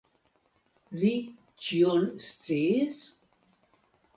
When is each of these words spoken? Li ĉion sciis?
Li 1.01 1.11
ĉion 1.65 2.09
sciis? 2.31 2.99